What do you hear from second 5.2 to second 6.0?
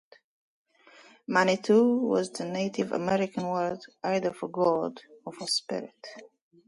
or for "spirit".